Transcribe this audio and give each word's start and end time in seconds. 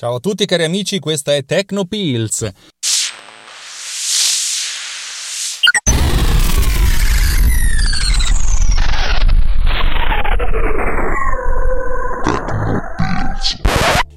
Ciao 0.00 0.14
a 0.14 0.18
tutti 0.18 0.46
cari 0.46 0.64
amici, 0.64 0.98
questa 0.98 1.34
è 1.34 1.44
Techno 1.44 1.84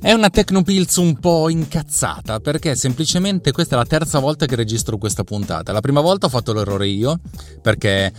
È 0.04 0.12
una 0.12 0.30
Tecnopills 0.30 0.98
un 0.98 1.18
po' 1.18 1.48
incazzata 1.48 2.42
perché 2.42 2.76
semplicemente 2.76 3.54
questa 3.54 3.76
è 3.76 3.78
la 3.78 3.86
terza 3.86 4.20
volta 4.20 4.46
che 4.46 4.58
registro 4.58 4.98
questa 4.98 5.24
puntata. 5.24 5.72
La 5.72 5.80
prima 5.80 6.02
volta 6.02 6.26
ho 6.26 6.30
fatto 6.30 6.52
l'errore 6.52 6.88
io 6.88 7.22
perché 7.62 8.08
eh, 8.08 8.12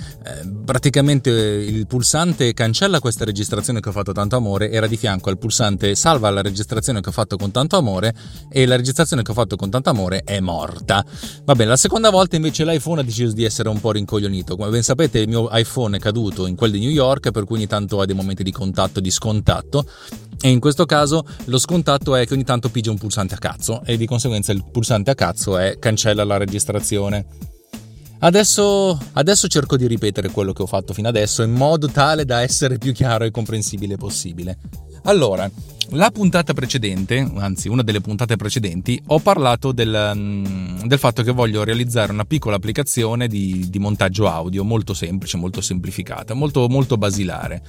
praticamente 0.64 1.28
il 1.28 1.86
pulsante 1.86 2.54
cancella 2.54 3.00
questa 3.00 3.26
registrazione 3.26 3.80
che 3.80 3.90
ho 3.90 3.92
fatto 3.92 4.12
tanto 4.12 4.34
amore 4.34 4.70
era 4.70 4.86
di 4.86 4.96
fianco 4.96 5.28
al 5.28 5.36
pulsante 5.36 5.94
salva 5.94 6.30
la 6.30 6.40
registrazione 6.40 7.02
che 7.02 7.10
ho 7.10 7.12
fatto 7.12 7.36
con 7.36 7.50
tanto 7.50 7.76
amore 7.76 8.14
e 8.48 8.64
la 8.64 8.76
registrazione 8.76 9.20
che 9.20 9.32
ho 9.32 9.34
fatto 9.34 9.56
con 9.56 9.68
tanto 9.68 9.90
amore 9.90 10.22
è 10.24 10.40
morta. 10.40 11.04
Va 11.44 11.54
bene, 11.54 11.68
la 11.68 11.76
seconda 11.76 12.08
volta 12.08 12.36
invece 12.36 12.64
l'iPhone 12.64 13.02
ha 13.02 13.04
deciso 13.04 13.34
di 13.34 13.44
essere 13.44 13.68
un 13.68 13.78
po' 13.78 13.92
rincoglionito. 13.92 14.56
Come 14.56 14.70
ben 14.70 14.82
sapete 14.82 15.18
il 15.18 15.28
mio 15.28 15.50
iPhone 15.52 15.98
è 15.98 16.00
caduto 16.00 16.46
in 16.46 16.56
quel 16.56 16.70
di 16.70 16.80
New 16.80 16.88
York 16.88 17.30
per 17.30 17.44
cui 17.44 17.56
ogni 17.56 17.66
tanto 17.66 18.00
ha 18.00 18.06
dei 18.06 18.14
momenti 18.16 18.42
di 18.42 18.52
contatto 18.52 19.00
e 19.00 19.02
di 19.02 19.10
scontatto 19.10 19.84
e 20.40 20.48
in 20.48 20.60
questo 20.60 20.84
caso 20.84 21.26
lo 21.44 21.58
scontatto 21.58 21.72
è 21.82 22.26
che 22.26 22.34
ogni 22.34 22.44
tanto 22.44 22.68
pigia 22.68 22.90
un 22.90 22.98
pulsante 22.98 23.34
a 23.34 23.38
cazzo 23.38 23.82
e 23.84 23.96
di 23.96 24.06
conseguenza 24.06 24.52
il 24.52 24.64
pulsante 24.70 25.10
a 25.10 25.14
cazzo 25.14 25.58
è 25.58 25.78
cancella 25.78 26.24
la 26.24 26.36
registrazione. 26.36 27.26
Adesso, 28.20 28.98
adesso, 29.12 29.48
cerco 29.48 29.76
di 29.76 29.86
ripetere 29.86 30.30
quello 30.30 30.52
che 30.52 30.62
ho 30.62 30.66
fatto 30.66 30.94
fino 30.94 31.08
adesso 31.08 31.42
in 31.42 31.52
modo 31.52 31.88
tale 31.88 32.24
da 32.24 32.40
essere 32.40 32.78
più 32.78 32.92
chiaro 32.92 33.24
e 33.24 33.30
comprensibile 33.30 33.96
possibile. 33.96 34.58
Allora, 35.04 35.50
la 35.94 36.10
puntata 36.10 36.52
precedente, 36.52 37.30
anzi 37.36 37.68
una 37.68 37.82
delle 37.82 38.00
puntate 38.00 38.36
precedenti, 38.36 39.00
ho 39.06 39.20
parlato 39.20 39.72
del, 39.72 40.12
mm, 40.14 40.82
del 40.84 40.98
fatto 40.98 41.22
che 41.22 41.30
voglio 41.30 41.64
realizzare 41.64 42.12
una 42.12 42.24
piccola 42.24 42.56
applicazione 42.56 43.28
di, 43.28 43.66
di 43.68 43.78
montaggio 43.78 44.28
audio 44.28 44.64
molto 44.64 44.92
semplice, 44.92 45.36
molto 45.36 45.60
semplificata, 45.60 46.34
molto, 46.34 46.68
molto 46.68 46.96
basilare. 46.96 47.62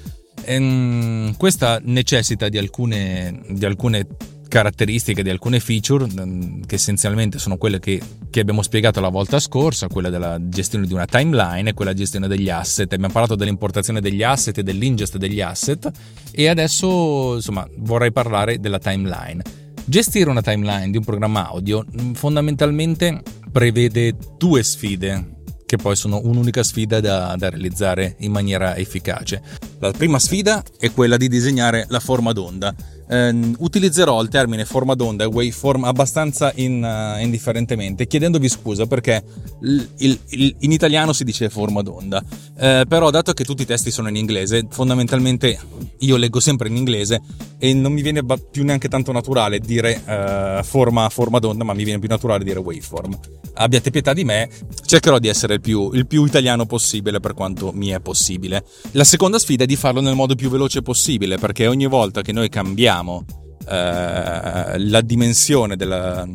Ehm, 0.43 1.35
questa 1.37 1.79
necessita 1.83 2.49
di 2.49 2.57
alcune, 2.57 3.41
di 3.49 3.65
alcune 3.65 4.07
caratteristiche 4.55 5.21
di 5.21 5.29
alcune 5.29 5.59
feature 5.59 6.05
mm, 6.05 6.61
che 6.61 6.75
essenzialmente 6.75 7.39
sono 7.39 7.57
quelle 7.57 7.77
che, 7.77 8.01
che, 8.29 8.39
abbiamo 8.39 8.61
spiegato 8.61 9.01
la 9.01 9.09
volta 9.09 9.37
scorsa, 9.37 9.89
quella 9.89 10.09
della 10.09 10.37
gestione 10.39 10.87
di 10.87 10.93
una 10.93 11.05
timeline 11.05 11.71
e 11.71 11.73
quella 11.73 11.93
gestione 11.93 12.29
degli 12.29 12.49
asset. 12.49 12.93
Abbiamo 12.93 13.11
parlato 13.11 13.35
dell'importazione 13.35 13.99
degli 13.99 14.23
asset 14.23 14.57
e 14.57 14.63
dell'ingest 14.63 15.17
degli 15.17 15.41
asset 15.41 15.91
e 16.31 16.47
adesso 16.47 17.35
insomma 17.35 17.67
vorrei 17.79 18.13
parlare 18.13 18.57
della 18.61 18.79
timeline. 18.79 19.41
Gestire 19.83 20.29
una 20.29 20.41
timeline 20.41 20.89
di 20.89 20.95
un 20.95 21.03
programma 21.03 21.49
audio 21.49 21.83
mm, 21.83 22.13
fondamentalmente 22.13 23.23
prevede 23.51 24.15
due 24.37 24.63
sfide 24.63 25.33
che 25.65 25.77
poi 25.77 25.95
sono 25.95 26.21
un'unica 26.23 26.63
sfida 26.63 27.01
da, 27.01 27.35
da, 27.37 27.49
realizzare 27.49 28.15
in 28.19 28.31
maniera 28.31 28.77
efficace. 28.77 29.41
La 29.79 29.91
prima 29.91 30.19
sfida 30.19 30.63
è 30.77 30.91
quella 30.91 31.17
di 31.17 31.27
disegnare 31.27 31.85
la 31.89 31.99
forma 31.99 32.31
d'onda. 32.31 32.73
Eh, 33.07 33.53
utilizzerò 33.59 34.19
il 34.21 34.29
termine 34.29 34.65
forma 34.65 34.95
d'onda 34.95 35.23
e 35.25 35.27
waveform 35.27 35.83
abbastanza 35.83 36.51
in, 36.55 36.83
uh, 36.83 37.21
indifferentemente, 37.21 38.07
chiedendovi 38.07 38.49
scusa 38.49 38.87
perché 38.87 39.23
il, 39.61 39.87
il, 39.97 40.19
il, 40.29 40.55
in 40.61 40.71
italiano 40.71 41.13
si 41.13 41.23
dice 41.23 41.49
forma 41.49 41.83
d'onda, 41.83 42.23
eh, 42.57 42.85
però 42.87 43.11
dato 43.11 43.33
che 43.33 43.43
tutti 43.43 43.61
i 43.61 43.65
testi 43.65 43.91
sono 43.91 44.09
in 44.09 44.15
inglese, 44.15 44.65
fondamentalmente 44.69 45.59
io 45.99 46.17
leggo 46.17 46.39
sempre 46.39 46.67
in 46.67 46.77
inglese 46.77 47.21
e 47.59 47.73
non 47.73 47.93
mi 47.93 48.01
viene 48.01 48.23
più 48.51 48.63
neanche 48.63 48.87
tanto 48.87 49.11
naturale 49.11 49.59
dire 49.59 50.01
uh, 50.05 50.63
forma, 50.63 51.07
forma 51.09 51.37
d'onda, 51.37 51.63
ma 51.63 51.73
mi 51.73 51.83
viene 51.83 51.99
più 51.99 52.09
naturale 52.09 52.43
dire 52.43 52.59
waveform. 52.59 53.17
Abbiate 53.57 53.91
pietà 53.91 54.13
di 54.13 54.25
me, 54.25 54.49
cercherò 54.85 55.19
di 55.19 55.27
essere 55.27 55.53
il 55.53 55.61
più, 55.61 55.91
il 55.93 56.07
più 56.07 56.25
italiano 56.25 56.65
possibile 56.65 57.19
per 57.19 57.33
quanto 57.33 57.71
mi 57.71 57.89
è 57.89 57.99
possibile. 58.01 58.65
La 58.91 59.05
seconda 59.05 59.39
sfida 59.39 59.63
è 59.63 59.67
di 59.67 59.77
farlo 59.77 60.01
nel 60.01 60.15
modo 60.15 60.35
più 60.35 60.49
veloce 60.49 60.81
possibile, 60.81 61.37
perché 61.37 61.67
ogni 61.67 61.85
volta 61.85 62.21
che 62.21 62.33
noi 62.33 62.49
cambiamo 62.49 62.94
uh, 63.03 63.23
la 63.65 65.01
dimensione 65.01 65.75
della, 65.75 66.27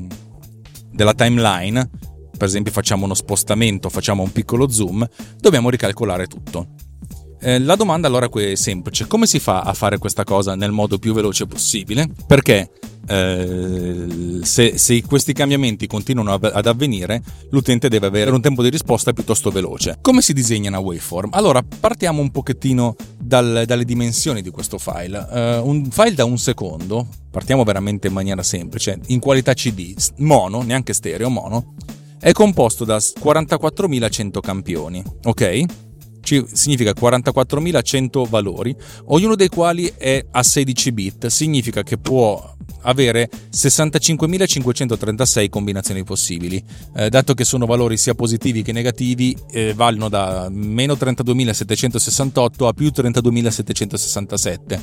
della 0.91 1.15
timeline, 1.15 1.89
per 2.37 2.49
esempio 2.49 2.73
facciamo 2.73 3.05
uno 3.05 3.15
spostamento, 3.15 3.89
facciamo 3.89 4.23
un 4.23 4.33
piccolo 4.33 4.69
zoom, 4.69 5.07
dobbiamo 5.39 5.71
ricalcolare 5.71 6.27
tutto. 6.27 6.69
Eh, 7.43 7.59
la 7.59 7.75
domanda 7.75 8.07
allora 8.07 8.29
è 8.29 8.55
semplice, 8.55 9.07
come 9.07 9.27
si 9.27 9.39
fa 9.39 9.61
a 9.61 9.73
fare 9.73 9.99
questa 9.99 10.25
cosa 10.25 10.55
nel 10.55 10.73
modo 10.73 10.99
più 10.99 11.15
veloce 11.15 11.47
possibile? 11.47 12.09
Perché 12.27 12.71
eh, 13.07 14.41
se, 14.43 14.79
se, 14.79 15.03
questi 15.03 15.33
cambiamenti 15.33 15.87
continuano 15.87 16.35
ad 16.35 16.67
avvenire, 16.67 17.23
l'utente 17.51 17.89
deve 17.89 18.07
avere 18.07 18.31
un 18.31 18.41
tempo 18.41 18.63
di 18.63 18.71
risposta 18.71 19.13
piuttosto 19.13 19.51
veloce. 19.51 19.99
Come 20.01 20.23
si 20.23 20.33
disegna 20.33 20.69
una 20.69 20.79
waveform? 20.79 21.31
Allora, 21.33 21.63
partiamo 21.63 22.21
un 22.21 22.31
pochettino 22.31 22.97
dal, 23.19 23.65
dalle 23.67 23.85
dimensioni 23.85 24.43
di 24.43 24.51
questo 24.51 24.79
file. 24.79 25.19
Uh, 25.19 25.69
un 25.69 25.91
file 25.91 26.15
da 26.15 26.25
un 26.25 26.39
secondo, 26.39 27.07
partiamo 27.31 27.65
veramente 27.65 28.09
in 28.09 28.13
maniera 28.13 28.43
semplice, 28.43 28.99
in 29.07 29.21
qualità 29.21 29.55
CD, 29.55 29.95
mono, 30.19 30.63
neanche 30.63 30.93
stereo, 30.93 31.29
mono, 31.29 31.75
è 32.19 32.33
composto 32.33 32.85
da 32.85 32.99
44.100 32.99 34.41
campioni, 34.41 35.03
ok? 35.25 35.89
Significa 36.53 36.93
44.100 36.93 38.29
valori, 38.29 38.75
ognuno 39.07 39.35
dei 39.35 39.49
quali 39.49 39.93
è 39.97 40.25
a 40.31 40.43
16 40.43 40.93
bit, 40.93 41.27
significa 41.27 41.83
che 41.83 41.99
può 41.99 42.57
avere 42.83 43.29
65.536 43.53 45.49
combinazioni 45.49 46.05
possibili. 46.05 46.63
Eh, 46.95 47.09
dato 47.09 47.35
che 47.35 47.45
sono 47.45 47.67
valori 47.67 47.97
sia 47.97 48.15
positivi 48.15 48.63
che 48.63 48.73
negativi, 48.73 49.37
eh, 49.51 49.75
valgono 49.75 50.09
da 50.09 50.49
meno 50.51 50.95
32.768 50.95 52.67
a 52.67 52.73
più 52.73 52.89
32.767. 52.89 54.81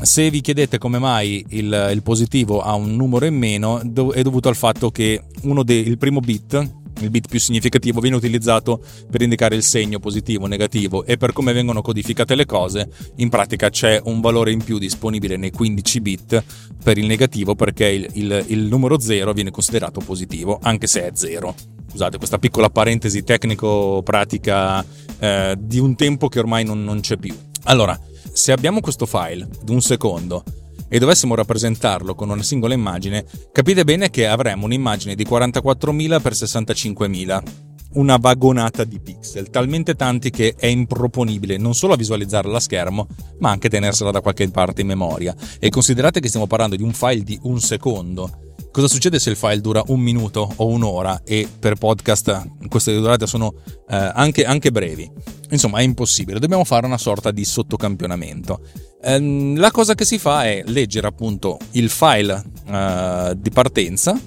Se 0.00 0.30
vi 0.30 0.40
chiedete 0.40 0.78
come 0.78 1.00
mai 1.00 1.44
il, 1.48 1.90
il, 1.92 2.02
positivo 2.02 2.60
ha 2.60 2.74
un 2.74 2.94
numero 2.94 3.26
in 3.26 3.36
meno, 3.36 3.80
è 3.80 4.22
dovuto 4.22 4.48
al 4.48 4.54
fatto 4.54 4.92
che 4.92 5.24
de, 5.42 5.74
il 5.74 5.98
primo 5.98 6.20
bit 6.20 6.77
il 7.00 7.10
bit 7.10 7.28
più 7.28 7.38
significativo 7.38 8.00
viene 8.00 8.16
utilizzato 8.16 8.80
per 9.10 9.22
indicare 9.22 9.54
il 9.54 9.62
segno 9.62 9.98
positivo 9.98 10.44
o 10.44 10.46
negativo 10.48 11.04
e 11.04 11.16
per 11.16 11.32
come 11.32 11.52
vengono 11.52 11.82
codificate 11.82 12.34
le 12.34 12.46
cose, 12.46 12.88
in 13.16 13.28
pratica 13.28 13.70
c'è 13.70 14.00
un 14.04 14.20
valore 14.20 14.52
in 14.52 14.62
più 14.62 14.78
disponibile 14.78 15.36
nei 15.36 15.50
15 15.50 16.00
bit 16.00 16.44
per 16.82 16.98
il 16.98 17.06
negativo 17.06 17.54
perché 17.54 17.86
il, 17.86 18.08
il, 18.14 18.44
il 18.48 18.60
numero 18.60 18.98
0 18.98 19.32
viene 19.32 19.50
considerato 19.50 20.00
positivo, 20.00 20.58
anche 20.62 20.86
se 20.86 21.06
è 21.06 21.10
0. 21.14 21.54
Scusate, 21.90 22.18
questa 22.18 22.38
piccola 22.38 22.68
parentesi 22.68 23.24
tecnico-pratica 23.24 24.84
eh, 25.18 25.56
di 25.58 25.78
un 25.78 25.96
tempo 25.96 26.28
che 26.28 26.38
ormai 26.38 26.64
non, 26.64 26.84
non 26.84 27.00
c'è 27.00 27.16
più. 27.16 27.34
Allora, 27.64 27.98
se 28.32 28.52
abbiamo 28.52 28.80
questo 28.80 29.06
file 29.06 29.48
di 29.62 29.72
un 29.72 29.80
secondo 29.80 30.44
e 30.88 30.98
dovessimo 30.98 31.34
rappresentarlo 31.34 32.14
con 32.14 32.30
una 32.30 32.42
singola 32.42 32.74
immagine, 32.74 33.24
capite 33.52 33.84
bene 33.84 34.10
che 34.10 34.26
avremmo 34.26 34.64
un'immagine 34.64 35.14
di 35.14 35.24
44.000 35.24 36.20
x 36.20 36.44
65.000 36.44 37.42
una 37.90 38.16
vagonata 38.16 38.84
di 38.84 39.00
pixel, 39.00 39.48
talmente 39.50 39.94
tanti 39.94 40.30
che 40.30 40.54
è 40.56 40.66
improponibile 40.66 41.56
non 41.56 41.74
solo 41.74 41.96
visualizzarla 41.96 42.56
a 42.56 42.60
schermo, 42.60 43.06
ma 43.38 43.50
anche 43.50 43.70
tenersela 43.70 44.10
da 44.10 44.20
qualche 44.20 44.48
parte 44.50 44.82
in 44.82 44.86
memoria. 44.86 45.34
E 45.58 45.70
considerate 45.70 46.20
che 46.20 46.28
stiamo 46.28 46.46
parlando 46.46 46.76
di 46.76 46.82
un 46.82 46.92
file 46.92 47.22
di 47.22 47.38
un 47.42 47.60
secondo, 47.60 48.48
Cosa 48.70 48.86
succede 48.86 49.18
se 49.18 49.30
il 49.30 49.36
file 49.36 49.60
dura 49.60 49.82
un 49.86 49.98
minuto 49.98 50.52
o 50.56 50.66
un'ora 50.66 51.22
e 51.24 51.48
per 51.58 51.76
podcast 51.76 52.68
queste 52.68 52.94
durate 52.94 53.26
sono 53.26 53.54
eh, 53.88 53.96
anche, 54.14 54.44
anche, 54.44 54.70
brevi? 54.70 55.10
Insomma, 55.50 55.78
è 55.78 55.82
impossibile, 55.82 56.38
dobbiamo 56.38 56.64
fare 56.64 56.86
una 56.86 56.98
sorta 56.98 57.30
di 57.30 57.44
sottocampionamento. 57.44 58.60
Eh, 59.00 59.54
la 59.56 59.70
cosa 59.70 59.94
che 59.94 60.04
si 60.04 60.18
fa 60.18 60.44
è 60.44 60.62
leggere 60.66 61.06
appunto 61.06 61.58
il 61.72 61.88
file 61.88 62.42
eh, 62.66 63.34
di 63.36 63.50
partenza, 63.50 64.18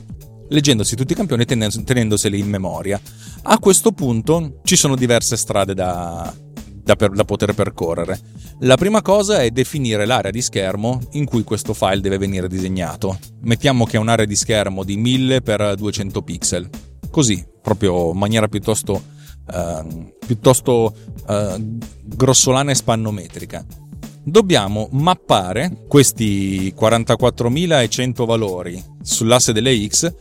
leggendosi 0.50 0.96
tutti 0.96 1.14
i 1.14 1.16
campioni 1.16 1.44
e 1.44 1.84
tenendoseli 1.84 2.40
in 2.40 2.48
memoria. 2.48 3.00
A 3.44 3.58
questo 3.60 3.92
punto 3.92 4.60
ci 4.64 4.76
sono 4.76 4.96
diverse 4.96 5.36
strade 5.36 5.74
da, 5.74 6.34
da, 6.84 6.96
per, 6.96 7.12
da, 7.12 7.24
poter 7.24 7.54
percorrere. 7.54 8.20
La 8.60 8.76
prima 8.76 9.02
cosa 9.02 9.42
è 9.42 9.50
definire 9.50 10.06
l'area 10.06 10.32
di 10.32 10.42
schermo 10.42 11.00
in 11.12 11.26
cui 11.26 11.44
questo 11.44 11.74
file 11.74 12.02
deve 12.02 12.18
venire 12.18 12.48
disegnato. 12.48 13.18
Mettiamo 13.42 13.86
che 13.86 13.98
è 13.98 14.00
un'area 14.00 14.26
di 14.26 14.36
schermo 14.36 14.84
di 14.84 14.98
1000 14.98 15.42
x 15.42 15.74
200 15.74 16.22
pixel. 16.22 16.70
Così, 17.10 17.44
proprio 17.62 18.12
in 18.12 18.18
maniera 18.18 18.48
piuttosto, 18.48 19.02
uh, 19.54 20.14
piuttosto 20.26 20.94
uh, 21.56 21.78
grossolana 22.04 22.72
e 22.72 22.76
spannometrica. 22.76 23.66
Dobbiamo 24.24 24.88
mappare 24.92 25.86
questi 25.88 26.74
44.100 26.78 28.26
valori 28.26 28.84
sull'asse 29.02 29.52
delle 29.52 29.88
X 29.88 30.14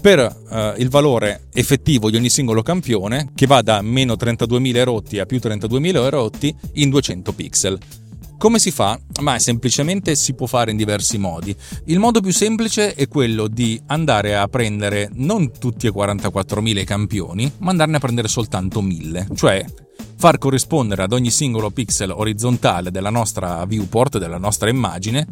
per 0.00 0.18
eh, 0.20 0.74
il 0.78 0.88
valore 0.88 1.46
effettivo 1.52 2.10
di 2.10 2.16
ogni 2.16 2.28
singolo 2.28 2.62
campione 2.62 3.30
che 3.34 3.46
va 3.46 3.62
da 3.62 3.80
meno 3.82 4.14
32.000 4.14 4.76
erotti 4.76 5.18
a 5.18 5.26
più 5.26 5.38
32.000 5.42 5.96
erotti 5.96 6.54
in 6.74 6.90
200 6.90 7.32
pixel. 7.32 7.78
Come 8.36 8.60
si 8.60 8.70
fa? 8.70 9.00
Ma 9.22 9.38
semplicemente 9.40 10.14
si 10.14 10.34
può 10.34 10.46
fare 10.46 10.70
in 10.70 10.76
diversi 10.76 11.18
modi. 11.18 11.54
Il 11.86 11.98
modo 11.98 12.20
più 12.20 12.32
semplice 12.32 12.94
è 12.94 13.08
quello 13.08 13.48
di 13.48 13.80
andare 13.86 14.36
a 14.36 14.46
prendere 14.46 15.10
non 15.14 15.50
tutti 15.58 15.88
e 15.88 15.92
44.000 15.92 16.84
campioni, 16.84 17.50
ma 17.58 17.70
andarne 17.70 17.96
a 17.96 18.00
prendere 18.00 18.28
soltanto 18.28 18.80
1.000, 18.80 19.34
cioè 19.34 19.64
far 20.16 20.38
corrispondere 20.38 21.02
ad 21.02 21.12
ogni 21.12 21.30
singolo 21.30 21.70
pixel 21.70 22.10
orizzontale 22.10 22.90
della 22.90 23.10
nostra 23.10 23.64
viewport, 23.64 24.18
della 24.18 24.38
nostra 24.38 24.68
immagine, 24.68 25.26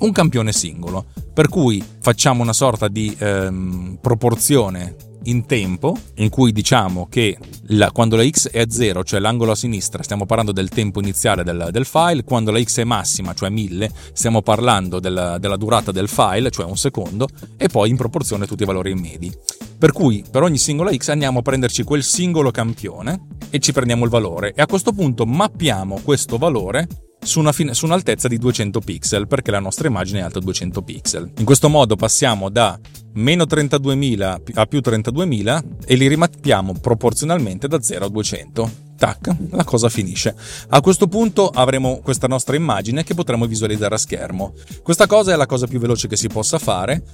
un 0.00 0.12
campione 0.12 0.52
singolo, 0.52 1.06
per 1.32 1.48
cui 1.48 1.82
facciamo 2.00 2.42
una 2.42 2.52
sorta 2.52 2.88
di 2.88 3.14
ehm, 3.18 3.98
proporzione 4.00 4.94
in 5.24 5.46
tempo 5.46 5.96
in 6.16 6.28
cui 6.28 6.52
diciamo 6.52 7.06
che 7.08 7.36
la, 7.68 7.90
quando 7.90 8.16
la 8.16 8.26
x 8.26 8.50
è 8.50 8.60
a 8.60 8.70
0, 8.70 9.04
cioè 9.04 9.20
l'angolo 9.20 9.52
a 9.52 9.56
sinistra, 9.56 10.02
stiamo 10.02 10.26
parlando 10.26 10.52
del 10.52 10.68
tempo 10.68 11.00
iniziale 11.00 11.44
del, 11.44 11.68
del 11.70 11.84
file, 11.84 12.24
quando 12.24 12.50
la 12.50 12.62
x 12.62 12.78
è 12.80 12.84
massima, 12.84 13.34
cioè 13.34 13.50
1000, 13.50 13.90
stiamo 14.12 14.42
parlando 14.42 15.00
della, 15.00 15.38
della, 15.38 15.56
durata 15.56 15.92
del 15.92 16.08
file, 16.08 16.50
cioè 16.50 16.66
un 16.66 16.76
secondo, 16.76 17.28
e 17.56 17.68
poi 17.68 17.90
in 17.90 17.96
proporzione 17.96 18.46
tutti 18.46 18.62
i 18.62 18.66
valori 18.66 18.94
medi. 18.94 19.32
Per 19.78 19.92
cui 19.92 20.24
per 20.28 20.42
ogni 20.42 20.58
singola 20.58 20.92
x 20.92 21.08
andiamo 21.08 21.40
a 21.40 21.42
prenderci 21.42 21.84
quel 21.84 22.02
singolo 22.02 22.50
campione 22.50 23.26
e 23.50 23.58
ci 23.60 23.72
prendiamo 23.72 24.04
il 24.04 24.10
valore 24.10 24.52
e 24.54 24.62
a 24.62 24.66
questo 24.66 24.92
punto 24.92 25.24
mappiamo 25.24 26.00
questo 26.02 26.36
valore 26.36 27.07
su, 27.28 27.38
una 27.38 27.52
fine, 27.52 27.74
su 27.74 27.84
un'altezza 27.84 28.26
di 28.26 28.38
200 28.38 28.80
pixel 28.80 29.28
perché 29.28 29.50
la 29.50 29.60
nostra 29.60 29.86
immagine 29.86 30.20
è 30.20 30.22
alta 30.22 30.40
200 30.40 30.82
pixel. 30.82 31.30
In 31.36 31.44
questo 31.44 31.68
modo 31.68 31.94
passiamo 31.94 32.48
da 32.48 32.78
meno 33.14 33.44
32.000 33.44 34.40
a 34.54 34.66
più 34.66 34.80
32.000 34.82 35.62
e 35.86 35.94
li 35.94 36.08
rimappiamo 36.08 36.72
proporzionalmente 36.80 37.68
da 37.68 37.80
0 37.80 38.06
a 38.06 38.08
200. 38.08 38.86
Tac, 38.96 39.36
la 39.50 39.62
cosa 39.62 39.88
finisce. 39.88 40.34
A 40.70 40.80
questo 40.80 41.06
punto 41.06 41.48
avremo 41.48 42.00
questa 42.02 42.26
nostra 42.26 42.56
immagine 42.56 43.04
che 43.04 43.14
potremo 43.14 43.46
visualizzare 43.46 43.94
a 43.94 43.98
schermo. 43.98 44.54
Questa 44.82 45.06
cosa 45.06 45.32
è 45.32 45.36
la 45.36 45.46
cosa 45.46 45.68
più 45.68 45.78
veloce 45.78 46.08
che 46.08 46.16
si 46.16 46.26
possa 46.26 46.58
fare, 46.58 47.04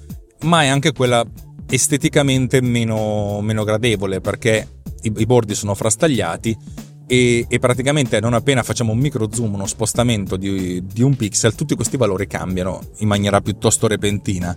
ma 0.42 0.62
è 0.62 0.68
anche 0.68 0.92
quella 0.92 1.26
esteticamente 1.68 2.60
meno, 2.62 3.40
meno 3.42 3.64
gradevole 3.64 4.20
perché 4.20 4.66
i, 5.02 5.12
i 5.16 5.26
bordi 5.26 5.54
sono 5.54 5.74
frastagliati 5.74 6.56
e, 7.06 7.46
e, 7.48 7.58
praticamente 7.58 8.20
non 8.20 8.34
appena 8.34 8.62
facciamo 8.62 8.92
un 8.92 8.98
micro 8.98 9.28
zoom, 9.32 9.54
uno 9.54 9.66
spostamento 9.66 10.36
di, 10.36 10.82
di, 10.86 11.02
un 11.02 11.16
pixel, 11.16 11.54
tutti 11.54 11.74
questi 11.74 11.96
valori 11.96 12.26
cambiano 12.26 12.80
in 12.98 13.08
maniera 13.08 13.40
piuttosto 13.40 13.86
repentina. 13.86 14.56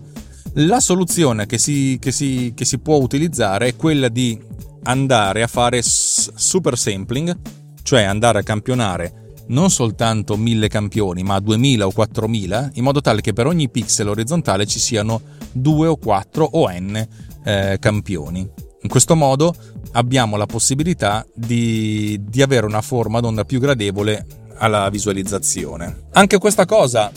La 0.53 0.79
soluzione 0.79 1.45
che 1.45 1.57
si, 1.57 1.97
che 1.99 2.11
si, 2.11 2.53
che 2.55 2.65
si 2.65 2.79
può 2.79 2.97
utilizzare 2.97 3.67
è 3.67 3.75
quella 3.75 4.07
di 4.07 4.39
andare 4.83 5.43
a 5.43 5.47
fare 5.47 5.81
super 5.83 6.77
sampling, 6.77 7.37
cioè 7.83 8.03
andare 8.03 8.39
a 8.39 8.43
campionare 8.43 9.25
non 9.47 9.69
soltanto 9.69 10.35
1000 10.35 10.67
campioni, 10.67 11.23
ma 11.23 11.39
2000 11.39 11.85
o 11.87 11.91
4000, 11.91 12.71
in 12.73 12.83
modo 12.83 13.01
tale 13.01 13.21
che 13.21 13.33
per 13.33 13.47
ogni 13.47 13.69
pixel 13.69 14.09
orizzontale 14.09 14.65
ci 14.65 14.79
siano 14.79 15.21
2 15.51 15.87
o 15.87 15.95
4 15.97 16.43
o 16.43 16.69
n 16.69 17.07
eh, 17.43 17.77
campioni. 17.79 18.49
In 18.87 18.93
questo 18.93 19.17
modo 19.17 19.53
abbiamo 19.91 20.37
la 20.37 20.45
possibilità 20.45 21.27
di, 21.35 22.17
di 22.23 22.41
avere 22.41 22.65
una 22.65 22.79
forma 22.79 23.19
d'onda 23.19 23.43
più 23.43 23.59
gradevole 23.59 24.25
alla 24.59 24.89
visualizzazione. 24.89 26.05
Anche 26.13 26.37
questa 26.37 26.65
cosa 26.65 27.11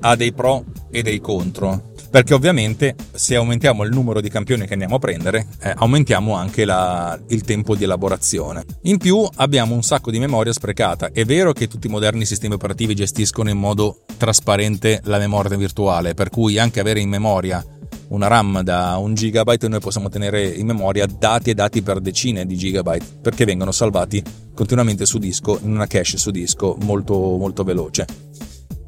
ha 0.00 0.16
dei 0.16 0.32
pro 0.32 0.64
e 0.90 1.02
dei 1.02 1.20
contro. 1.20 1.92
Perché 2.10 2.32
ovviamente 2.32 2.96
se 3.12 3.36
aumentiamo 3.36 3.84
il 3.84 3.92
numero 3.92 4.22
di 4.22 4.30
campioni 4.30 4.66
che 4.66 4.72
andiamo 4.72 4.94
a 4.94 4.98
prendere, 4.98 5.46
eh, 5.60 5.74
aumentiamo 5.76 6.34
anche 6.34 6.64
la, 6.64 7.20
il 7.28 7.42
tempo 7.42 7.76
di 7.76 7.84
elaborazione. 7.84 8.64
In 8.84 8.96
più 8.96 9.28
abbiamo 9.36 9.74
un 9.74 9.82
sacco 9.82 10.10
di 10.10 10.18
memoria 10.18 10.54
sprecata. 10.54 11.12
È 11.12 11.26
vero 11.26 11.52
che 11.52 11.68
tutti 11.68 11.86
i 11.86 11.90
moderni 11.90 12.24
sistemi 12.24 12.54
operativi 12.54 12.94
gestiscono 12.94 13.50
in 13.50 13.58
modo 13.58 14.04
trasparente 14.16 15.02
la 15.04 15.18
memoria 15.18 15.54
virtuale, 15.58 16.14
per 16.14 16.30
cui 16.30 16.58
anche 16.58 16.80
avere 16.80 17.00
in 17.00 17.10
memoria 17.10 17.62
una 18.10 18.26
RAM 18.26 18.62
da 18.62 18.96
un 18.96 19.14
gigabyte 19.14 19.68
noi 19.68 19.80
possiamo 19.80 20.08
tenere 20.08 20.46
in 20.48 20.66
memoria 20.66 21.06
dati 21.06 21.50
e 21.50 21.54
dati 21.54 21.82
per 21.82 22.00
decine 22.00 22.44
di 22.46 22.56
gigabyte 22.56 23.18
perché 23.20 23.44
vengono 23.44 23.72
salvati 23.72 24.22
continuamente 24.54 25.06
su 25.06 25.18
disco 25.18 25.58
in 25.62 25.70
una 25.70 25.86
cache 25.86 26.16
su 26.16 26.30
disco 26.30 26.76
molto 26.82 27.14
molto 27.14 27.62
veloce. 27.62 28.06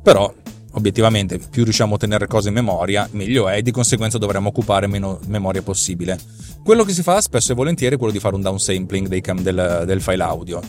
Però 0.02 0.32
obiettivamente 0.72 1.38
più 1.38 1.64
riusciamo 1.64 1.94
a 1.94 1.98
tenere 1.98 2.26
cose 2.26 2.48
in 2.48 2.54
memoria 2.54 3.08
meglio 3.12 3.48
è 3.48 3.56
e 3.56 3.62
di 3.62 3.70
conseguenza 3.70 4.18
dovremmo 4.18 4.48
occupare 4.48 4.86
meno 4.86 5.20
memoria 5.26 5.62
possibile. 5.62 6.18
Quello 6.64 6.84
che 6.84 6.92
si 6.92 7.02
fa 7.02 7.20
spesso 7.20 7.52
e 7.52 7.54
volentieri 7.54 7.94
è 7.94 7.98
quello 7.98 8.12
di 8.12 8.20
fare 8.20 8.34
un 8.34 8.40
downsampling 8.40 9.06
del, 9.40 9.82
del 9.86 10.00
file 10.00 10.22
audio. 10.22 10.60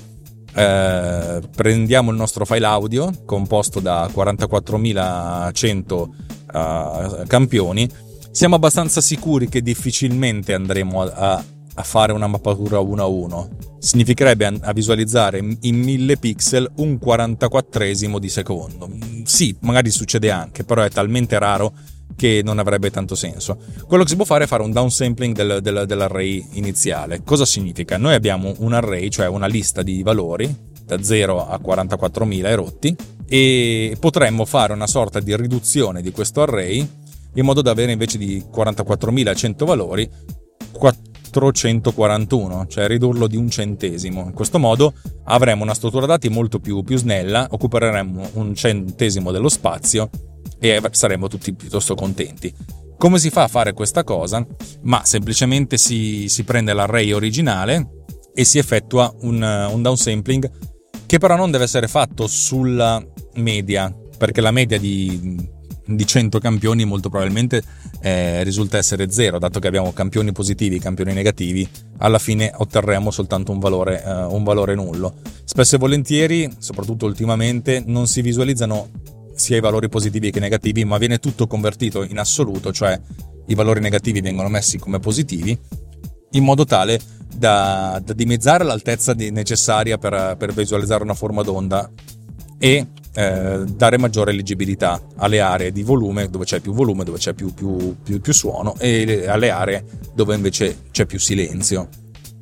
Eh, 0.55 1.41
prendiamo 1.55 2.11
il 2.11 2.17
nostro 2.17 2.45
file 2.45 2.65
audio 2.67 3.11
composto 3.25 3.79
da 3.79 4.07
44.100 4.13 5.93
uh, 5.93 6.07
eh, 6.53 7.23
campioni 7.25 7.89
siamo 8.33 8.55
abbastanza 8.55 8.99
sicuri 8.99 9.47
che 9.47 9.61
difficilmente 9.61 10.55
andremo 10.55 11.03
a, 11.03 11.43
a 11.75 11.83
fare 11.83 12.13
una 12.13 12.25
mappatura 12.25 12.79
1 12.79 13.01
a 13.03 13.05
1. 13.05 13.49
Significherebbe 13.77 14.57
a, 14.59 14.73
visualizzare 14.73 15.37
in 15.37 15.79
1000 15.79 16.17
pixel 16.17 16.71
un 16.77 16.97
44 16.97 18.17
di 18.19 18.29
secondo. 18.29 18.89
Sì, 19.23 19.55
magari 19.59 19.91
succede 19.91 20.31
anche, 20.31 20.63
però 20.63 20.81
è 20.81 20.89
talmente 20.89 21.37
raro 21.37 21.73
che 22.15 22.41
non 22.43 22.57
avrebbe 22.57 22.89
tanto 22.89 23.13
senso. 23.13 23.55
Quello 23.85 24.01
che 24.01 24.09
si 24.09 24.15
può 24.15 24.25
fare 24.25 24.45
è 24.45 24.47
fare 24.47 24.63
un 24.63 24.71
downsampling 24.71 25.35
del, 25.35 25.59
del, 25.61 25.83
dell'array 25.85 26.43
iniziale. 26.53 27.21
Cosa 27.23 27.45
significa? 27.45 27.97
Noi 27.97 28.15
abbiamo 28.15 28.55
un 28.57 28.73
array, 28.73 29.09
cioè 29.09 29.27
una 29.27 29.47
lista 29.47 29.83
di 29.83 30.01
valori 30.01 30.71
da 30.83 31.03
0 31.03 31.47
a 31.47 31.59
44.000 31.63 32.45
erotti 32.45 32.95
e 33.27 33.95
potremmo 33.99 34.45
fare 34.45 34.73
una 34.73 34.87
sorta 34.87 35.19
di 35.19 35.35
riduzione 35.35 36.01
di 36.01 36.11
questo 36.11 36.41
array 36.41 37.01
in 37.35 37.45
modo 37.45 37.61
da 37.61 37.71
avere 37.71 37.91
invece 37.91 38.17
di 38.17 38.43
44.100 38.51 39.65
valori 39.65 40.09
441, 40.73 42.67
cioè 42.67 42.87
ridurlo 42.87 43.27
di 43.27 43.37
un 43.37 43.49
centesimo. 43.49 44.23
In 44.25 44.33
questo 44.33 44.59
modo 44.59 44.93
avremo 45.25 45.63
una 45.63 45.73
struttura 45.73 46.05
dati 46.05 46.29
molto 46.29 46.59
più, 46.59 46.83
più 46.83 46.97
snella, 46.97 47.47
occuperemo 47.49 48.29
un 48.33 48.53
centesimo 48.53 49.31
dello 49.31 49.49
spazio 49.49 50.09
e 50.59 50.81
saremo 50.91 51.27
tutti 51.27 51.53
piuttosto 51.53 51.95
contenti. 51.95 52.53
Come 52.97 53.19
si 53.19 53.29
fa 53.29 53.43
a 53.43 53.47
fare 53.47 53.73
questa 53.73 54.03
cosa? 54.03 54.45
Ma 54.83 55.03
semplicemente 55.03 55.77
si, 55.77 56.29
si 56.29 56.43
prende 56.43 56.73
l'array 56.73 57.11
originale 57.11 58.03
e 58.33 58.43
si 58.45 58.57
effettua 58.57 59.13
un, 59.21 59.41
un 59.41 59.81
downsampling 59.81 60.51
che 61.05 61.17
però 61.17 61.35
non 61.35 61.51
deve 61.51 61.65
essere 61.65 61.87
fatto 61.87 62.27
sulla 62.27 63.03
media, 63.35 63.93
perché 64.17 64.41
la 64.41 64.51
media 64.51 64.79
di 64.79 65.52
di 65.85 66.05
100 66.05 66.39
campioni 66.39 66.85
molto 66.85 67.09
probabilmente 67.09 67.61
eh, 68.01 68.43
risulta 68.43 68.77
essere 68.77 69.11
zero, 69.11 69.39
dato 69.39 69.59
che 69.59 69.67
abbiamo 69.67 69.91
campioni 69.93 70.31
positivi 70.31 70.77
e 70.77 70.79
campioni 70.79 71.13
negativi, 71.13 71.67
alla 71.97 72.19
fine 72.19 72.51
otterremo 72.55 73.11
soltanto 73.11 73.51
un 73.51 73.59
valore, 73.59 74.03
eh, 74.03 74.23
un 74.23 74.43
valore 74.43 74.75
nullo. 74.75 75.15
Spesso 75.43 75.75
e 75.75 75.79
volentieri, 75.79 76.49
soprattutto 76.57 77.05
ultimamente, 77.05 77.83
non 77.85 78.07
si 78.07 78.21
visualizzano 78.21 78.89
sia 79.35 79.57
i 79.57 79.61
valori 79.61 79.89
positivi 79.89 80.31
che 80.31 80.39
negativi, 80.39 80.85
ma 80.85 80.97
viene 80.97 81.19
tutto 81.19 81.47
convertito 81.47 82.03
in 82.03 82.19
assoluto, 82.19 82.71
cioè 82.71 82.99
i 83.47 83.55
valori 83.55 83.79
negativi 83.79 84.21
vengono 84.21 84.49
messi 84.49 84.77
come 84.77 84.99
positivi, 84.99 85.57
in 86.31 86.43
modo 86.43 86.65
tale 86.65 86.99
da, 87.35 88.01
da 88.03 88.13
dimezzare 88.13 88.63
l'altezza 88.63 89.13
necessaria 89.13 89.97
per, 89.97 90.35
per 90.37 90.53
visualizzare 90.53 91.03
una 91.03 91.13
forma 91.13 91.41
d'onda 91.41 91.91
e 92.57 92.87
eh, 93.13 93.63
dare 93.65 93.97
maggiore 93.97 94.31
leggibilità 94.31 95.01
alle 95.17 95.39
aree 95.39 95.71
di 95.71 95.83
volume 95.83 96.29
dove 96.29 96.45
c'è 96.45 96.59
più 96.59 96.73
volume, 96.73 97.03
dove 97.03 97.17
c'è 97.17 97.33
più, 97.33 97.53
più, 97.53 97.95
più, 98.01 98.19
più 98.19 98.33
suono 98.33 98.75
e 98.79 99.25
alle 99.27 99.49
aree 99.49 99.85
dove 100.13 100.35
invece 100.35 100.85
c'è 100.91 101.05
più 101.05 101.19
silenzio. 101.19 101.87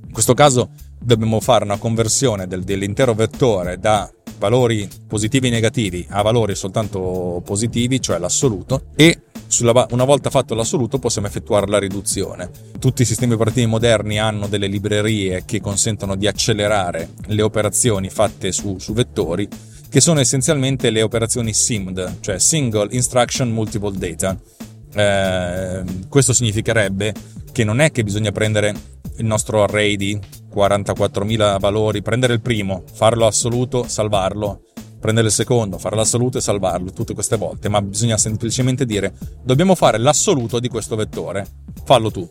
In 0.05 0.11
questo 0.11 0.33
caso 0.33 0.69
dobbiamo 0.99 1.39
fare 1.39 1.63
una 1.63 1.77
conversione 1.77 2.47
del, 2.47 2.63
dell'intero 2.63 3.13
vettore 3.13 3.79
da 3.79 4.11
valori 4.37 4.89
positivi 5.07 5.47
e 5.47 5.51
negativi 5.51 6.05
a 6.09 6.21
valori 6.21 6.55
soltanto 6.55 7.41
positivi, 7.45 8.01
cioè 8.01 8.17
l'assoluto, 8.17 8.85
e 8.95 9.21
Sulla, 9.51 9.85
una 9.91 10.05
volta 10.05 10.29
fatto 10.29 10.55
l'assoluto 10.55 10.97
possiamo 10.97 11.27
effettuare 11.27 11.67
la 11.67 11.77
riduzione. 11.77 12.49
Tutti 12.79 13.01
i 13.01 13.05
sistemi 13.05 13.33
operativi 13.33 13.67
moderni 13.67 14.17
hanno 14.17 14.47
delle 14.47 14.67
librerie 14.67 15.43
che 15.43 15.59
consentono 15.59 16.15
di 16.15 16.25
accelerare 16.25 17.09
le 17.27 17.41
operazioni 17.41 18.09
fatte 18.09 18.53
su, 18.53 18.77
su 18.79 18.93
vettori, 18.93 19.45
che 19.91 19.99
sono 19.99 20.21
essenzialmente 20.21 20.89
le 20.89 21.01
operazioni 21.01 21.53
SIMD, 21.53 22.21
cioè 22.21 22.39
Single 22.39 22.87
Instruction 22.91 23.51
Multiple 23.51 23.97
Data. 23.97 24.39
Eh, 24.93 25.83
questo 26.07 26.31
significherebbe 26.31 27.13
che 27.51 27.65
non 27.65 27.81
è 27.81 27.91
che 27.91 28.05
bisogna 28.05 28.31
prendere 28.31 28.73
il 29.17 29.25
nostro 29.25 29.63
array 29.63 29.97
di 29.97 30.17
44.000 30.55 31.59
valori, 31.59 32.01
prendere 32.01 32.31
il 32.31 32.39
primo, 32.39 32.83
farlo 32.93 33.27
assoluto, 33.27 33.85
salvarlo, 33.85 34.61
prendere 34.97 35.27
il 35.27 35.33
secondo, 35.33 35.77
fare 35.77 35.97
l'assoluto 35.97 36.37
e 36.37 36.41
salvarlo 36.41 36.93
tutte 36.93 37.13
queste 37.13 37.35
volte, 37.35 37.67
ma 37.67 37.81
bisogna 37.81 38.15
semplicemente 38.15 38.85
dire 38.85 39.13
dobbiamo 39.43 39.75
fare 39.75 39.97
l'assoluto 39.97 40.61
di 40.61 40.69
questo 40.69 40.95
vettore, 40.95 41.45
fallo 41.83 42.09
tu. 42.09 42.29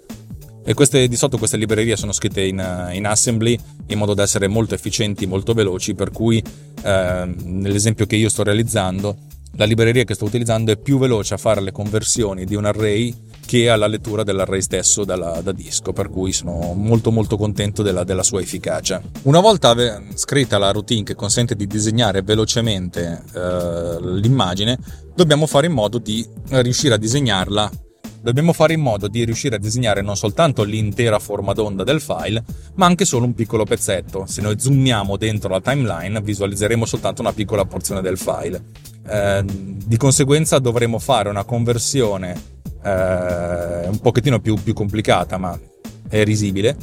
E 0.70 0.74
queste, 0.74 1.08
di 1.08 1.16
sotto 1.16 1.36
queste 1.36 1.56
librerie 1.56 1.96
sono 1.96 2.12
scritte 2.12 2.42
in, 2.42 2.90
in, 2.92 3.04
assembly 3.04 3.58
in 3.88 3.98
modo 3.98 4.14
da 4.14 4.22
essere 4.22 4.46
molto 4.46 4.72
efficienti, 4.72 5.26
molto 5.26 5.52
veloci, 5.52 5.96
per 5.96 6.12
cui 6.12 6.40
eh, 6.84 7.34
nell'esempio 7.42 8.06
che 8.06 8.14
io 8.14 8.28
sto 8.28 8.44
realizzando, 8.44 9.16
la 9.56 9.64
libreria 9.64 10.04
che 10.04 10.14
sto 10.14 10.26
utilizzando 10.26 10.70
è 10.70 10.76
più 10.76 10.96
veloce 10.98 11.34
a 11.34 11.38
fare 11.38 11.60
le 11.60 11.72
conversioni 11.72 12.44
di 12.44 12.54
un 12.54 12.66
array 12.66 13.12
che 13.44 13.68
alla 13.68 13.88
lettura 13.88 14.22
dell'array 14.22 14.62
stesso 14.62 15.04
dalla, 15.04 15.40
da 15.42 15.50
disco, 15.50 15.92
per 15.92 16.08
cui 16.08 16.30
sono 16.30 16.72
molto 16.74 17.10
molto 17.10 17.36
contento 17.36 17.82
della, 17.82 18.04
della 18.04 18.22
sua 18.22 18.40
efficacia. 18.40 19.02
Una 19.22 19.40
volta 19.40 19.74
scritta 20.14 20.56
la 20.56 20.70
routine 20.70 21.02
che 21.02 21.16
consente 21.16 21.56
di 21.56 21.66
disegnare 21.66 22.22
velocemente 22.22 23.24
eh, 23.34 23.96
l'immagine, 24.00 24.78
dobbiamo 25.16 25.46
fare 25.46 25.66
in 25.66 25.72
modo 25.72 25.98
di 25.98 26.24
riuscire 26.50 26.94
a 26.94 26.96
disegnarla 26.96 27.88
dobbiamo 28.20 28.52
fare 28.52 28.74
in 28.74 28.80
modo 28.80 29.08
di 29.08 29.24
riuscire 29.24 29.56
a 29.56 29.58
disegnare 29.58 30.02
non 30.02 30.16
soltanto 30.16 30.62
l'intera 30.62 31.18
forma 31.18 31.52
d'onda 31.52 31.84
del 31.84 32.00
file, 32.00 32.44
ma 32.74 32.86
anche 32.86 33.04
solo 33.04 33.24
un 33.24 33.34
piccolo 33.34 33.64
pezzetto. 33.64 34.26
Se 34.26 34.42
noi 34.42 34.58
zoomiamo 34.58 35.16
dentro 35.16 35.48
la 35.48 35.60
timeline, 35.60 36.20
visualizzeremo 36.20 36.84
soltanto 36.84 37.22
una 37.22 37.32
piccola 37.32 37.64
porzione 37.64 38.00
del 38.00 38.18
file. 38.18 38.62
Eh, 39.08 39.44
di 39.44 39.96
conseguenza 39.96 40.58
dovremo 40.58 40.98
fare 40.98 41.28
una 41.28 41.44
conversione 41.44 42.32
eh, 42.82 43.88
un 43.88 43.98
pochettino 44.00 44.40
più, 44.40 44.54
più 44.54 44.74
complicata, 44.74 45.38
ma 45.38 45.58
è 46.08 46.24
risibile, 46.24 46.76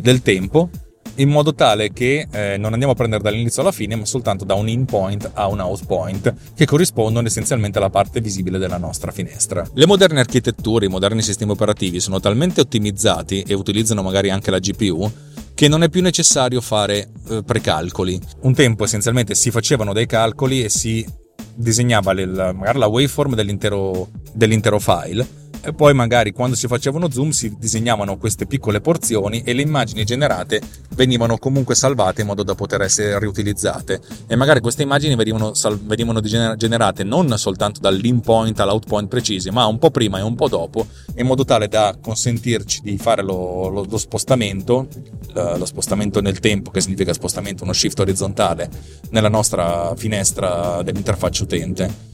del 0.00 0.22
tempo 0.22 0.70
in 1.18 1.28
modo 1.28 1.54
tale 1.54 1.92
che 1.92 2.26
eh, 2.30 2.56
non 2.56 2.72
andiamo 2.72 2.92
a 2.92 2.96
prendere 2.96 3.22
dall'inizio 3.22 3.62
alla 3.62 3.72
fine, 3.72 3.96
ma 3.96 4.04
soltanto 4.04 4.44
da 4.44 4.54
un 4.54 4.68
in 4.68 4.84
point 4.84 5.30
a 5.34 5.46
un 5.46 5.60
out 5.60 5.84
point, 5.86 6.34
che 6.54 6.66
corrispondono 6.66 7.26
essenzialmente 7.26 7.78
alla 7.78 7.90
parte 7.90 8.20
visibile 8.20 8.58
della 8.58 8.78
nostra 8.78 9.10
finestra. 9.10 9.66
Le 9.74 9.86
moderne 9.86 10.20
architetture, 10.20 10.86
i 10.86 10.88
moderni 10.88 11.22
sistemi 11.22 11.52
operativi 11.52 12.00
sono 12.00 12.20
talmente 12.20 12.60
ottimizzati 12.60 13.42
e 13.46 13.54
utilizzano 13.54 14.02
magari 14.02 14.30
anche 14.30 14.50
la 14.50 14.58
GPU 14.58 15.10
che 15.54 15.66
non 15.66 15.82
è 15.82 15.88
più 15.88 16.02
necessario 16.02 16.60
fare 16.60 17.10
eh, 17.30 17.42
precalcoli. 17.44 18.20
Un 18.42 18.54
tempo 18.54 18.84
essenzialmente 18.84 19.34
si 19.34 19.50
facevano 19.50 19.92
dei 19.92 20.06
calcoli 20.06 20.62
e 20.62 20.68
si 20.68 21.04
disegnava 21.52 22.12
il, 22.12 22.28
magari 22.28 22.78
la 22.78 22.86
waveform 22.86 23.34
dell'intero, 23.34 24.08
dell'intero 24.32 24.78
file 24.78 25.37
e 25.60 25.72
poi 25.72 25.94
magari 25.94 26.32
quando 26.32 26.56
si 26.56 26.66
faceva 26.66 26.96
uno 26.96 27.10
zoom 27.10 27.30
si 27.30 27.56
disegnavano 27.58 28.16
queste 28.16 28.46
piccole 28.46 28.80
porzioni 28.80 29.42
e 29.42 29.52
le 29.52 29.62
immagini 29.62 30.04
generate 30.04 30.60
venivano 30.94 31.38
comunque 31.38 31.74
salvate 31.74 32.22
in 32.22 32.26
modo 32.26 32.42
da 32.42 32.54
poter 32.54 32.82
essere 32.82 33.18
riutilizzate. 33.18 34.00
E 34.26 34.36
magari 34.36 34.60
queste 34.60 34.82
immagini 34.82 35.14
venivano, 35.14 35.54
sal- 35.54 35.78
venivano 35.78 36.20
generate 36.20 37.04
non 37.04 37.36
soltanto 37.36 37.80
dall'in 37.80 38.20
point 38.20 38.58
all'out 38.60 38.86
point 38.86 39.08
precisi 39.08 39.50
ma 39.50 39.66
un 39.66 39.78
po' 39.78 39.90
prima 39.90 40.18
e 40.18 40.22
un 40.22 40.34
po' 40.34 40.48
dopo 40.48 40.86
in 41.16 41.26
modo 41.26 41.44
tale 41.44 41.68
da 41.68 41.96
consentirci 42.00 42.80
di 42.82 42.98
fare 42.98 43.22
lo, 43.22 43.68
lo, 43.68 43.86
lo 43.88 43.98
spostamento 43.98 44.88
lo 45.34 45.66
spostamento 45.66 46.20
nel 46.20 46.40
tempo 46.40 46.70
che 46.70 46.80
significa 46.80 47.12
spostamento 47.12 47.62
uno 47.62 47.72
shift 47.72 48.00
orizzontale 48.00 48.68
nella 49.10 49.28
nostra 49.28 49.94
finestra 49.94 50.82
dell'interfaccia 50.82 51.44
utente 51.44 52.07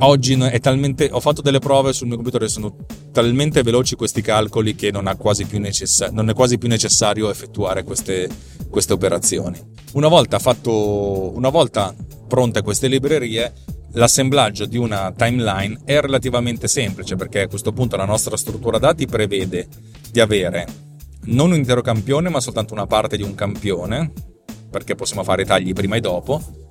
oggi 0.00 0.34
è 0.34 0.60
talmente, 0.60 1.08
ho 1.10 1.20
fatto 1.20 1.42
delle 1.42 1.58
prove 1.58 1.92
sul 1.92 2.06
mio 2.06 2.16
computer 2.16 2.42
e 2.42 2.48
sono 2.48 2.76
talmente 3.12 3.62
veloci 3.62 3.94
questi 3.94 4.20
calcoli 4.20 4.74
che 4.74 4.90
non, 4.90 5.10
necessa, 5.58 6.10
non 6.10 6.28
è 6.28 6.34
quasi 6.34 6.58
più 6.58 6.68
necessario 6.68 7.30
effettuare 7.30 7.82
queste, 7.82 8.28
queste 8.68 8.92
operazioni. 8.92 9.58
Una 9.92 10.08
volta, 10.08 10.38
fatto, 10.38 11.34
una 11.34 11.48
volta 11.48 11.94
pronte 12.28 12.62
queste 12.62 12.88
librerie, 12.88 13.52
l'assemblaggio 13.92 14.66
di 14.66 14.76
una 14.76 15.12
timeline 15.16 15.80
è 15.84 16.00
relativamente 16.00 16.68
semplice 16.68 17.16
perché 17.16 17.42
a 17.42 17.48
questo 17.48 17.72
punto 17.72 17.96
la 17.96 18.04
nostra 18.04 18.36
struttura 18.36 18.78
dati 18.78 19.06
prevede 19.06 19.68
di 20.10 20.20
avere 20.20 20.66
non 21.26 21.50
un 21.50 21.56
intero 21.56 21.80
campione 21.80 22.28
ma 22.28 22.40
soltanto 22.40 22.74
una 22.74 22.86
parte 22.86 23.16
di 23.16 23.22
un 23.22 23.34
campione 23.34 24.12
perché 24.70 24.94
possiamo 24.94 25.24
fare 25.24 25.46
tagli 25.46 25.72
prima 25.72 25.96
e 25.96 26.00
dopo 26.00 26.65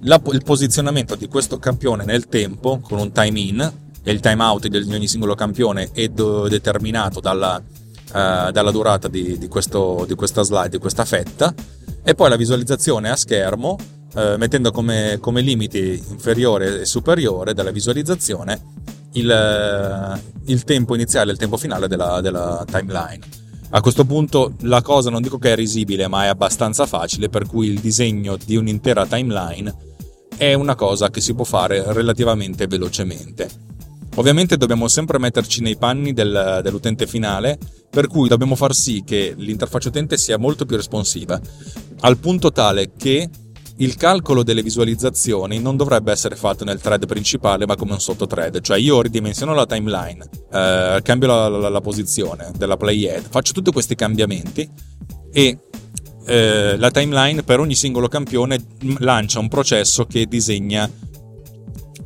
la, 0.00 0.20
il 0.32 0.42
posizionamento 0.42 1.14
di 1.14 1.28
questo 1.28 1.58
campione 1.58 2.04
nel 2.04 2.26
tempo 2.26 2.80
con 2.80 2.98
un 2.98 3.12
time 3.12 3.40
in 3.40 3.72
e 4.02 4.12
il 4.12 4.20
time 4.20 4.42
out 4.42 4.66
di 4.66 4.94
ogni 4.94 5.08
singolo 5.08 5.34
campione 5.34 5.90
è 5.92 6.08
do, 6.08 6.46
determinato 6.48 7.20
dalla, 7.20 7.56
uh, 7.56 8.50
dalla 8.50 8.70
durata 8.70 9.08
di, 9.08 9.38
di, 9.38 9.48
questo, 9.48 10.04
di, 10.06 10.14
questa 10.14 10.42
slide, 10.42 10.68
di 10.68 10.78
questa 10.78 11.04
fetta 11.04 11.54
e 12.02 12.14
poi 12.14 12.28
la 12.28 12.36
visualizzazione 12.36 13.08
a 13.10 13.16
schermo 13.16 13.78
uh, 14.14 14.36
mettendo 14.36 14.70
come, 14.70 15.18
come, 15.20 15.40
limiti 15.40 16.02
inferiore 16.10 16.82
e 16.82 16.84
superiore 16.84 17.54
della 17.54 17.70
visualizzazione 17.70 18.60
il, 19.12 19.28
uh, 19.28 20.50
il 20.50 20.64
tempo 20.64 20.94
iniziale 20.94 21.30
e 21.30 21.32
il 21.32 21.38
tempo 21.38 21.56
finale 21.56 21.88
della, 21.88 22.20
della 22.20 22.64
timeline. 22.70 23.43
A 23.74 23.80
questo 23.80 24.04
punto 24.04 24.52
la 24.60 24.82
cosa 24.82 25.10
non 25.10 25.20
dico 25.20 25.36
che 25.36 25.50
è 25.50 25.56
risibile, 25.56 26.06
ma 26.06 26.22
è 26.22 26.28
abbastanza 26.28 26.86
facile, 26.86 27.28
per 27.28 27.44
cui 27.44 27.66
il 27.66 27.80
disegno 27.80 28.36
di 28.36 28.54
un'intera 28.54 29.04
timeline 29.04 29.74
è 30.36 30.54
una 30.54 30.76
cosa 30.76 31.10
che 31.10 31.20
si 31.20 31.34
può 31.34 31.42
fare 31.42 31.82
relativamente 31.92 32.68
velocemente. 32.68 33.50
Ovviamente 34.14 34.56
dobbiamo 34.56 34.86
sempre 34.86 35.18
metterci 35.18 35.60
nei 35.60 35.76
panni 35.76 36.12
del, 36.12 36.60
dell'utente 36.62 37.08
finale, 37.08 37.58
per 37.90 38.06
cui 38.06 38.28
dobbiamo 38.28 38.54
far 38.54 38.76
sì 38.76 39.02
che 39.04 39.34
l'interfaccia 39.36 39.88
utente 39.88 40.18
sia 40.18 40.38
molto 40.38 40.66
più 40.66 40.76
responsiva, 40.76 41.40
al 42.02 42.18
punto 42.18 42.52
tale 42.52 42.92
che 42.96 43.28
il 43.78 43.96
calcolo 43.96 44.42
delle 44.42 44.62
visualizzazioni 44.62 45.58
non 45.58 45.76
dovrebbe 45.76 46.12
essere 46.12 46.36
fatto 46.36 46.64
nel 46.64 46.80
thread 46.80 47.06
principale, 47.06 47.66
ma 47.66 47.76
come 47.76 47.92
un 47.92 48.00
sottothread. 48.00 48.60
Cioè, 48.60 48.78
io 48.78 49.00
ridimensiono 49.00 49.54
la 49.54 49.66
timeline, 49.66 50.24
eh, 50.52 51.00
cambio 51.02 51.28
la, 51.28 51.48
la, 51.48 51.68
la 51.68 51.80
posizione 51.80 52.52
della 52.56 52.76
playhead, 52.76 53.24
faccio 53.28 53.52
tutti 53.52 53.72
questi 53.72 53.94
cambiamenti 53.94 54.68
e 55.32 55.58
eh, 56.26 56.76
la 56.76 56.90
timeline 56.90 57.42
per 57.42 57.60
ogni 57.60 57.74
singolo 57.74 58.08
campione 58.08 58.58
lancia 58.98 59.40
un 59.40 59.48
processo 59.48 60.06
che 60.06 60.26
disegna 60.26 60.88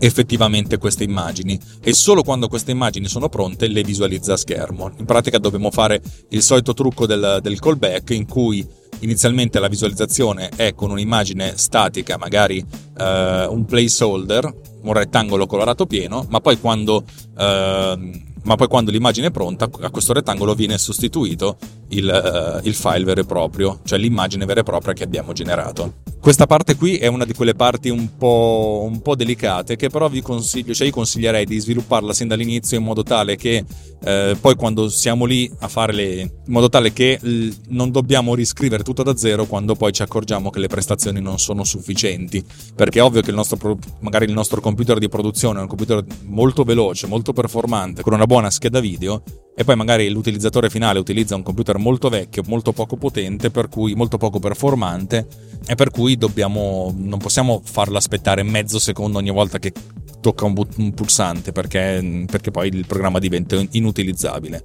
effettivamente 0.01 0.79
queste 0.79 1.03
immagini 1.03 1.59
e 1.83 1.93
solo 1.93 2.23
quando 2.23 2.47
queste 2.49 2.71
immagini 2.71 3.09
sono 3.09 3.29
pronte 3.29 3.67
le 3.69 3.83
visualizza 3.83 4.35
a 4.35 4.37
schermo. 4.37 4.93
In 4.99 5.05
pratica 5.05 5.39
dobbiamo 5.39 5.71
fare 5.71 6.01
il 6.31 6.43
solito 6.43 6.73
trucco 6.73 7.05
del, 7.07 7.41
del 7.43 7.59
callback 7.59 8.11
in 8.11 8.27
cui 8.27 8.67
inizialmente 9.01 9.59
la 9.59 9.69
visualizzazione 9.69 10.51
è 10.55 10.75
con 10.75 10.91
un'immagine 10.91 11.55
statica, 11.57 12.17
magari 12.17 12.65
eh, 12.99 13.47
un 13.49 13.65
placeholder, 13.65 14.55
un 14.83 14.93
rettangolo 14.93 15.47
colorato 15.47 15.87
pieno, 15.87 16.27
ma 16.29 16.41
poi 16.41 16.59
quando 16.59 17.05
eh, 17.37 18.27
ma 18.49 18.57
poi 18.57 18.67
quando 18.67 18.91
l'immagine 18.91 19.27
è 19.27 19.31
pronta 19.31 19.69
a 19.81 19.91
questo 19.91 20.15
rettangolo 20.15 20.55
viene 20.55 20.79
sostituito 20.79 21.59
il, 21.89 22.61
uh, 22.63 22.67
il, 22.67 22.75
file 22.75 23.05
vero 23.05 23.21
e 23.21 23.25
proprio, 23.25 23.81
cioè 23.85 23.99
l'immagine 23.99 24.47
vera 24.47 24.61
e 24.61 24.63
propria 24.63 24.95
che 24.95 25.05
abbiamo 25.05 25.35
generato. 25.35 26.08
Questa 26.21 26.47
parte 26.47 26.75
qui 26.75 26.97
è 26.97 27.07
una 27.07 27.25
di 27.25 27.33
quelle 27.33 27.55
parti 27.55 27.89
un 27.89 28.17
po', 28.17 28.85
un 28.85 29.01
po 29.01 29.15
delicate 29.15 29.77
che 29.77 29.89
però 29.89 30.09
vi 30.09 30.21
consiglio, 30.21 30.75
cioè 30.75 30.89
io 30.89 30.93
consiglierei 30.93 31.45
di 31.45 31.59
svilupparla 31.59 32.13
sin 32.13 32.29
dall'inizio 32.29 32.77
in 32.77 32.85
modo 32.85 33.03
tale 33.03 33.37
che 33.37 33.65
eh, 34.05 34.37
poi 34.41 34.55
quando 34.57 34.89
siamo 34.89 35.25
lì 35.25 35.51
a 35.61 35.69
fare 35.69 35.93
le... 35.93 36.21
in 36.21 36.31
modo 36.47 36.69
tale 36.69 36.93
che 36.93 37.19
l- 37.23 37.49
non 37.69 37.91
dobbiamo 37.91 38.35
riscrivere 38.35 38.83
tutto 38.83 39.03
da 39.03 39.17
zero 39.17 39.47
quando 39.47 39.75
poi 39.75 39.93
ci 39.93 40.03
accorgiamo 40.03 40.51
che 40.51 40.59
le 40.59 40.67
prestazioni 40.67 41.21
non 41.21 41.39
sono 41.39 41.65
sufficienti, 41.65 42.45
perché 42.75 42.99
è 42.99 43.03
ovvio 43.03 43.23
che 43.23 43.31
il 43.31 43.37
nostro, 43.37 43.79
magari 44.01 44.27
il 44.27 44.33
nostro 44.33 44.61
computer 44.61 44.99
di 44.99 45.09
produzione 45.09 45.61
è 45.61 45.63
un 45.63 45.69
computer 45.69 46.05
molto 46.25 46.65
veloce, 46.65 47.07
molto 47.07 47.33
performante, 47.33 48.03
con 48.03 48.13
una 48.13 48.27
buona 48.27 48.51
scheda 48.51 48.81
video 48.81 49.23
e 49.55 49.65
poi 49.65 49.75
magari 49.75 50.09
l'utilizzatore 50.09 50.71
finale 50.71 51.01
utilizza 51.01 51.35
un 51.35 51.43
computer 51.43 51.79
molto 51.79 52.09
vecchio, 52.09 52.45
molto 52.47 52.73
poco 52.73 52.97
potente, 52.97 53.51
per 53.51 53.69
cui 53.69 53.95
molto 53.95 54.17
poco 54.17 54.39
performante 54.39 55.27
e 55.67 55.75
per 55.75 55.91
cui 55.91 56.08
dobbiamo, 56.17 56.95
non 56.97 57.19
possiamo 57.19 57.61
farlo 57.63 57.97
aspettare 57.97 58.43
mezzo 58.43 58.79
secondo 58.79 59.19
ogni 59.19 59.31
volta 59.31 59.59
che 59.59 59.73
tocca 60.21 60.45
un, 60.45 60.53
but- 60.53 60.77
un 60.79 60.93
pulsante 60.95 61.53
perché, 61.53 62.25
perché 62.31 62.51
poi 62.51 62.69
il 62.69 62.87
programma 62.87 63.19
diventa 63.19 63.63
inutilizzabile. 63.71 64.65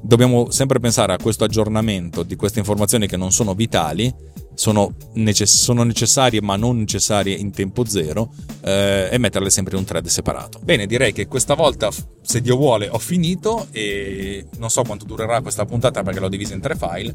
dobbiamo 0.00 0.50
sempre 0.50 0.80
pensare 0.80 1.14
a 1.14 1.16
questo 1.16 1.44
aggiornamento 1.44 2.22
di 2.22 2.36
queste 2.36 2.58
informazioni 2.58 3.06
che 3.06 3.16
non 3.16 3.32
sono 3.32 3.54
vitali, 3.54 4.12
sono, 4.54 4.94
necess- 5.14 5.62
sono 5.62 5.82
necessarie 5.82 6.40
ma 6.40 6.56
non 6.56 6.78
necessarie 6.78 7.34
in 7.34 7.50
tempo 7.50 7.84
zero 7.86 8.32
eh, 8.62 9.08
e 9.10 9.18
metterle 9.18 9.50
sempre 9.50 9.74
in 9.74 9.80
un 9.80 9.86
thread 9.86 10.06
separato. 10.06 10.60
Bene, 10.62 10.86
direi 10.86 11.12
che 11.12 11.26
questa 11.26 11.54
volta, 11.54 11.90
se 12.20 12.40
Dio 12.40 12.56
vuole, 12.56 12.88
ho 12.88 12.98
finito 12.98 13.68
e 13.72 14.46
non 14.58 14.70
so 14.70 14.82
quanto 14.82 15.04
durerà 15.06 15.40
questa 15.40 15.64
puntata 15.64 16.02
perché 16.02 16.20
l'ho 16.20 16.28
divisa 16.28 16.54
in 16.54 16.60
tre 16.60 16.76
file. 16.76 17.14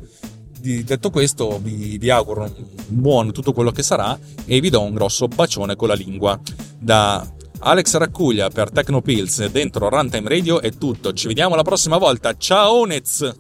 Detto 0.61 1.09
questo, 1.09 1.57
vi, 1.61 1.97
vi 1.97 2.09
auguro 2.09 2.53
buon 2.87 3.31
tutto 3.31 3.53
quello 3.53 3.71
che 3.71 3.81
sarà 3.81 4.17
e 4.45 4.59
vi 4.59 4.69
do 4.69 4.81
un 4.81 4.93
grosso 4.93 5.27
bacione 5.27 5.75
con 5.75 5.87
la 5.87 5.93
lingua. 5.93 6.39
Da 6.77 7.25
Alex 7.59 7.95
Raccuglia 7.95 8.49
per 8.49 8.69
Tecnopills 8.69 9.47
dentro 9.47 9.89
Runtime 9.89 10.27
Radio 10.27 10.59
è 10.59 10.71
tutto. 10.71 11.13
Ci 11.13 11.27
vediamo 11.27 11.55
la 11.55 11.63
prossima 11.63 11.97
volta. 11.97 12.35
Ciao 12.37 12.83
Nez! 12.85 13.37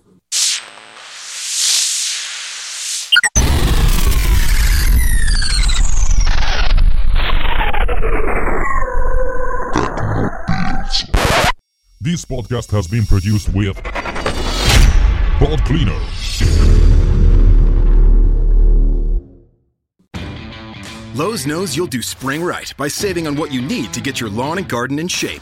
This 12.01 12.25
podcast 12.25 12.71
has 12.71 12.87
been 12.87 13.05
produced 13.05 13.53
with 13.53 13.75
Pod 15.37 15.61
Cleaner. 15.65 16.18
Lowe's 21.15 21.45
knows 21.45 21.75
you'll 21.75 21.87
do 21.87 22.01
spring 22.01 22.41
right 22.41 22.73
by 22.77 22.87
saving 22.87 23.27
on 23.27 23.35
what 23.35 23.51
you 23.51 23.61
need 23.61 23.93
to 23.93 23.99
get 23.99 24.21
your 24.21 24.29
lawn 24.29 24.57
and 24.57 24.69
garden 24.69 24.99
in 24.99 25.07
shape. 25.07 25.41